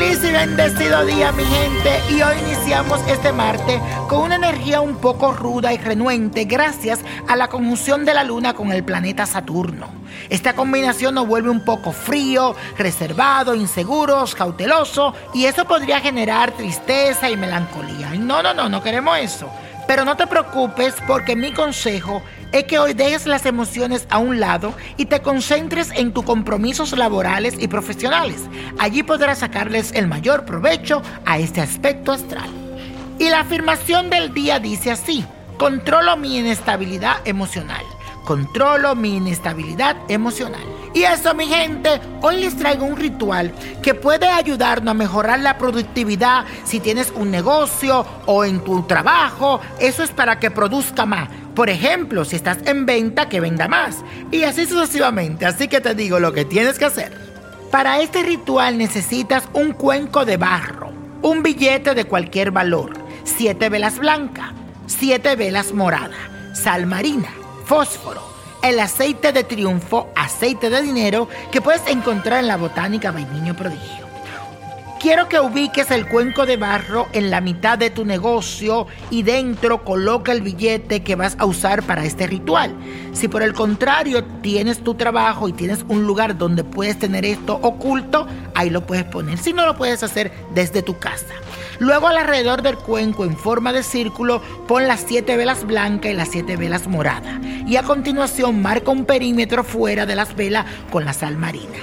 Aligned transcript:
Feliz 0.00 0.24
y 0.24 0.32
bendecido 0.32 1.04
día 1.04 1.30
mi 1.30 1.44
gente 1.44 2.00
y 2.08 2.22
hoy 2.22 2.34
iniciamos 2.46 3.02
este 3.06 3.34
martes 3.34 3.78
con 4.08 4.22
una 4.22 4.36
energía 4.36 4.80
un 4.80 4.96
poco 4.96 5.34
ruda 5.34 5.74
y 5.74 5.76
renuente 5.76 6.44
gracias 6.44 7.00
a 7.28 7.36
la 7.36 7.48
conjunción 7.48 8.06
de 8.06 8.14
la 8.14 8.24
luna 8.24 8.54
con 8.54 8.72
el 8.72 8.82
planeta 8.82 9.26
Saturno. 9.26 9.88
Esta 10.30 10.54
combinación 10.54 11.16
nos 11.16 11.26
vuelve 11.26 11.50
un 11.50 11.66
poco 11.66 11.92
frío, 11.92 12.56
reservado, 12.78 13.54
inseguros, 13.54 14.34
cauteloso 14.34 15.12
y 15.34 15.44
eso 15.44 15.66
podría 15.66 16.00
generar 16.00 16.52
tristeza 16.52 17.28
y 17.28 17.36
melancolía. 17.36 18.14
No, 18.18 18.42
no, 18.42 18.54
no, 18.54 18.70
no 18.70 18.82
queremos 18.82 19.18
eso. 19.18 19.50
Pero 19.90 20.04
no 20.04 20.16
te 20.16 20.28
preocupes 20.28 20.94
porque 21.04 21.34
mi 21.34 21.52
consejo 21.52 22.22
es 22.52 22.62
que 22.62 22.78
hoy 22.78 22.94
dejes 22.94 23.26
las 23.26 23.44
emociones 23.44 24.06
a 24.08 24.18
un 24.18 24.38
lado 24.38 24.72
y 24.96 25.06
te 25.06 25.20
concentres 25.20 25.90
en 25.90 26.12
tus 26.12 26.24
compromisos 26.24 26.96
laborales 26.96 27.56
y 27.58 27.66
profesionales. 27.66 28.36
Allí 28.78 29.02
podrás 29.02 29.40
sacarles 29.40 29.90
el 29.90 30.06
mayor 30.06 30.44
provecho 30.44 31.02
a 31.26 31.40
este 31.40 31.60
aspecto 31.60 32.12
astral. 32.12 32.48
Y 33.18 33.30
la 33.30 33.40
afirmación 33.40 34.10
del 34.10 34.32
día 34.32 34.60
dice 34.60 34.92
así, 34.92 35.24
controlo 35.58 36.16
mi 36.16 36.38
inestabilidad 36.38 37.16
emocional. 37.24 37.82
Controlo 38.24 38.94
mi 38.94 39.16
inestabilidad 39.16 39.96
emocional. 40.06 40.79
Y 40.92 41.04
eso, 41.04 41.34
mi 41.34 41.46
gente, 41.46 42.00
hoy 42.20 42.38
les 42.38 42.56
traigo 42.56 42.84
un 42.84 42.96
ritual 42.96 43.52
que 43.80 43.94
puede 43.94 44.26
ayudarnos 44.26 44.90
a 44.90 44.94
mejorar 44.94 45.38
la 45.38 45.56
productividad 45.56 46.44
si 46.64 46.80
tienes 46.80 47.12
un 47.14 47.30
negocio 47.30 48.04
o 48.26 48.44
en 48.44 48.64
tu 48.64 48.82
trabajo. 48.82 49.60
Eso 49.78 50.02
es 50.02 50.10
para 50.10 50.40
que 50.40 50.50
produzca 50.50 51.06
más. 51.06 51.28
Por 51.54 51.70
ejemplo, 51.70 52.24
si 52.24 52.36
estás 52.36 52.58
en 52.66 52.86
venta, 52.86 53.28
que 53.28 53.40
venda 53.40 53.68
más. 53.68 53.98
Y 54.32 54.42
así 54.42 54.66
sucesivamente. 54.66 55.46
Así 55.46 55.68
que 55.68 55.80
te 55.80 55.94
digo 55.94 56.18
lo 56.18 56.32
que 56.32 56.44
tienes 56.44 56.78
que 56.78 56.86
hacer. 56.86 57.30
Para 57.70 58.00
este 58.00 58.24
ritual 58.24 58.76
necesitas 58.78 59.44
un 59.52 59.72
cuenco 59.72 60.24
de 60.24 60.36
barro, 60.36 60.90
un 61.22 61.44
billete 61.44 61.94
de 61.94 62.04
cualquier 62.04 62.50
valor, 62.50 62.94
siete 63.22 63.68
velas 63.68 64.00
blancas, 64.00 64.50
siete 64.86 65.36
velas 65.36 65.72
moradas, 65.72 66.18
sal 66.52 66.86
marina, 66.86 67.28
fósforo, 67.64 68.29
el 68.62 68.78
aceite 68.80 69.32
de 69.32 69.44
triunfo, 69.44 70.08
aceite 70.14 70.70
de 70.70 70.82
dinero 70.82 71.28
que 71.50 71.60
puedes 71.60 71.86
encontrar 71.86 72.40
en 72.40 72.48
la 72.48 72.56
botánica 72.56 73.10
Vainiño 73.10 73.54
Prodigio. 73.54 74.09
Quiero 75.00 75.30
que 75.30 75.40
ubiques 75.40 75.90
el 75.92 76.06
cuenco 76.06 76.44
de 76.44 76.58
barro 76.58 77.08
en 77.14 77.30
la 77.30 77.40
mitad 77.40 77.78
de 77.78 77.88
tu 77.88 78.04
negocio 78.04 78.86
y 79.08 79.22
dentro 79.22 79.82
coloca 79.82 80.30
el 80.30 80.42
billete 80.42 81.02
que 81.02 81.16
vas 81.16 81.36
a 81.38 81.46
usar 81.46 81.82
para 81.82 82.04
este 82.04 82.26
ritual. 82.26 82.76
Si 83.14 83.26
por 83.26 83.42
el 83.42 83.54
contrario 83.54 84.22
tienes 84.42 84.84
tu 84.84 84.96
trabajo 84.96 85.48
y 85.48 85.54
tienes 85.54 85.86
un 85.88 86.06
lugar 86.06 86.36
donde 86.36 86.64
puedes 86.64 86.98
tener 86.98 87.24
esto 87.24 87.58
oculto, 87.62 88.26
ahí 88.54 88.68
lo 88.68 88.86
puedes 88.86 89.04
poner. 89.04 89.38
Si 89.38 89.54
no 89.54 89.64
lo 89.64 89.74
puedes 89.74 90.02
hacer 90.02 90.32
desde 90.54 90.82
tu 90.82 90.98
casa. 90.98 91.34
Luego 91.78 92.08
alrededor 92.08 92.60
del 92.60 92.76
cuenco 92.76 93.24
en 93.24 93.38
forma 93.38 93.72
de 93.72 93.82
círculo 93.82 94.42
pon 94.68 94.86
las 94.86 95.00
siete 95.00 95.38
velas 95.38 95.66
blancas 95.66 96.12
y 96.12 96.14
las 96.14 96.28
siete 96.28 96.58
velas 96.58 96.86
moradas. 96.88 97.40
Y 97.66 97.76
a 97.76 97.84
continuación 97.84 98.60
marca 98.60 98.90
un 98.90 99.06
perímetro 99.06 99.64
fuera 99.64 100.04
de 100.04 100.14
las 100.14 100.36
velas 100.36 100.66
con 100.90 101.06
la 101.06 101.14
sal 101.14 101.38
marina. 101.38 101.78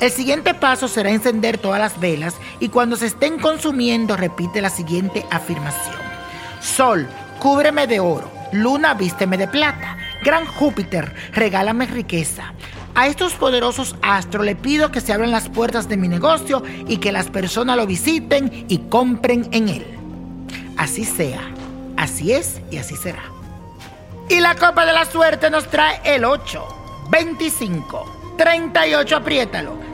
El 0.00 0.10
siguiente 0.10 0.54
paso 0.54 0.88
será 0.88 1.10
encender 1.10 1.58
todas 1.58 1.78
las 1.78 2.00
velas 2.00 2.34
y 2.58 2.70
cuando 2.70 2.96
se 2.96 3.04
estén 3.04 3.38
consumiendo 3.38 4.16
repite 4.16 4.62
la 4.62 4.70
siguiente 4.70 5.26
afirmación. 5.30 5.94
Sol, 6.60 7.06
cúbreme 7.38 7.86
de 7.86 8.00
oro. 8.00 8.30
Luna, 8.52 8.94
vísteme 8.94 9.36
de 9.36 9.46
plata. 9.46 9.98
Gran 10.24 10.46
Júpiter, 10.46 11.14
regálame 11.32 11.84
riqueza. 11.84 12.54
A 12.94 13.08
estos 13.08 13.34
poderosos 13.34 13.94
astros 14.00 14.46
le 14.46 14.56
pido 14.56 14.90
que 14.90 15.02
se 15.02 15.12
abran 15.12 15.30
las 15.30 15.50
puertas 15.50 15.86
de 15.86 15.98
mi 15.98 16.08
negocio 16.08 16.62
y 16.88 16.96
que 16.96 17.12
las 17.12 17.28
personas 17.28 17.76
lo 17.76 17.86
visiten 17.86 18.64
y 18.68 18.78
compren 18.88 19.48
en 19.52 19.68
él. 19.68 19.86
Así 20.78 21.04
sea, 21.04 21.42
así 21.98 22.32
es 22.32 22.62
y 22.70 22.78
así 22.78 22.96
será. 22.96 23.22
Y 24.30 24.40
la 24.40 24.54
copa 24.54 24.86
de 24.86 24.94
la 24.94 25.04
suerte 25.04 25.50
nos 25.50 25.66
trae 25.68 26.00
el 26.04 26.24
8, 26.24 27.08
25, 27.10 28.34
38, 28.38 29.16
apriétalo, 29.16 29.89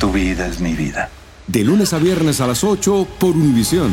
Tu 0.00 0.10
vida 0.10 0.48
es 0.48 0.60
mi 0.60 0.72
vida. 0.72 1.08
De 1.46 1.62
lunes 1.62 1.92
a 1.92 1.98
viernes 1.98 2.40
a 2.40 2.48
las 2.48 2.64
8 2.64 3.06
por 3.18 3.36
Univisión. 3.36 3.92